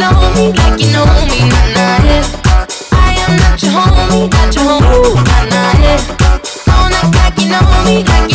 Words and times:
like 0.00 0.80
you 7.38 7.48
know 7.48 7.60
me, 7.84 8.04
like 8.04 8.29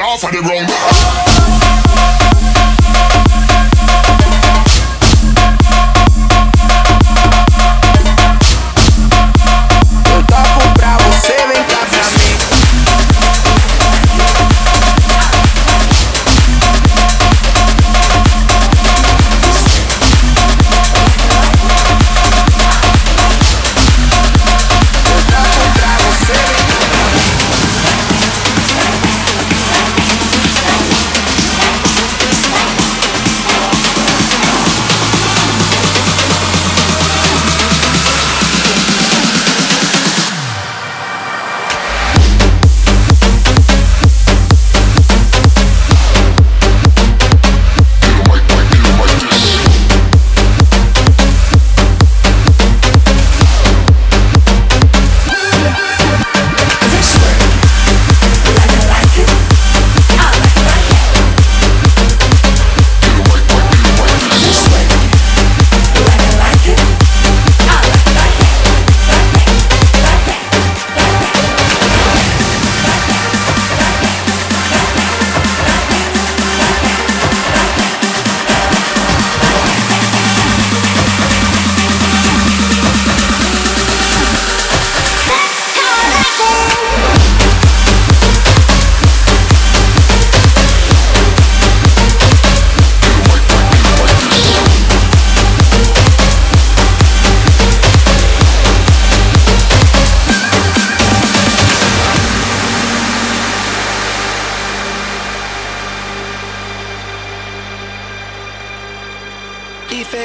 off 0.00 0.24
of 0.24 0.32
the 0.32 0.40
ground. 0.42 1.29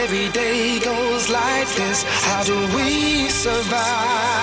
every 0.04 0.30
day 0.30 0.80
goes 0.80 1.30
like 1.30 1.68
this. 1.76 2.04
How 2.28 2.44
do 2.44 2.56
we 2.76 3.30
survive? 3.30 4.36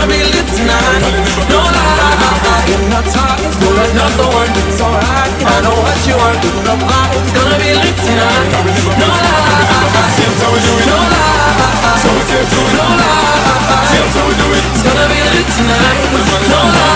Gonna 0.00 0.16
be 0.16 0.24
lit 0.32 0.48
tonight. 0.56 1.04
No 1.52 1.60
lie, 1.60 2.72
I'm 2.72 2.88
not 2.88 3.04
talking 3.04 3.52
to 3.52 3.68
another 3.84 4.32
one. 4.32 4.48
It's 4.64 4.80
alright, 4.80 5.28
I 5.44 5.60
know 5.60 5.76
what 5.76 6.00
you 6.08 6.16
are. 6.16 6.32
The 6.40 6.72
party's 6.88 7.30
gonna 7.36 7.60
be 7.60 7.76
lit 7.76 7.96
tonight. 8.00 8.48
No 8.96 9.04
lie, 9.04 9.60
no 10.88 10.96
lie, 11.04 11.36
no 12.48 12.86
lie. 12.96 13.28
It's 14.72 14.80
gonna 14.80 15.04
be 15.04 15.20
lit 15.36 15.48
tonight. 15.52 16.00
No 16.48 16.60
lie. 16.64 16.89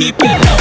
Keep 0.00 0.16
it 0.22 0.46
low. 0.46 0.59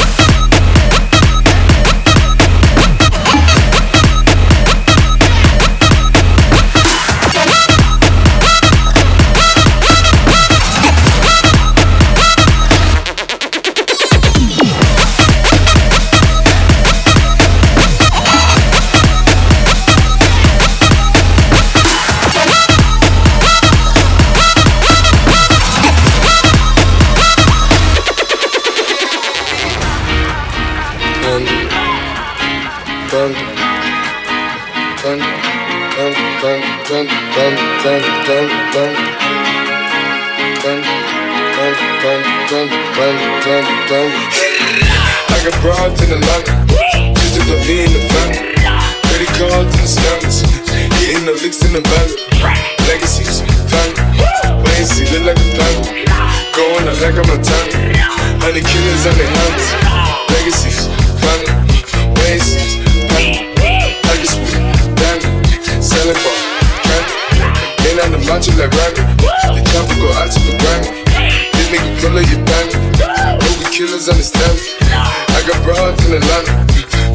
understand 74.20 74.59
me. 74.59 74.67
I 74.84 75.39
got 75.47 75.63
broads 75.63 76.03
in 76.03 76.20
Atlanta, 76.20 76.51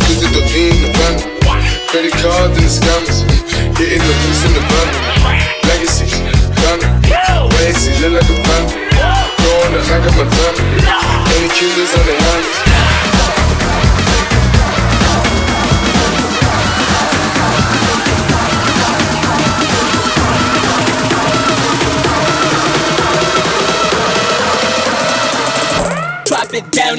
visit 0.08 0.32
the 0.32 0.40
lean 0.56 0.72
the 0.80 0.88
van. 0.96 1.20
Credit 1.92 2.12
cards 2.16 2.56
and 2.56 2.64
the 2.64 2.72
scams, 2.72 3.20
getting 3.76 4.00
the 4.00 4.14
loose 4.24 4.44
in 4.48 4.52
the 4.56 4.64
van. 4.64 4.88
Legacy, 5.68 6.08
Ghana, 6.64 6.88
Macy, 7.60 7.92
look 8.00 8.16
like 8.16 8.30
a 8.32 8.36
fan. 8.48 8.64
Growing 9.36 9.74
up 9.76 9.84
like 9.92 10.06
a 10.08 10.12
Montana, 10.16 10.62
any 11.36 11.48
killers 11.52 11.92
on 11.92 12.06
the 12.06 12.14
hands. 12.24 12.63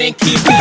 and 0.06 0.16
keep 0.18 0.38
it. 0.46 0.55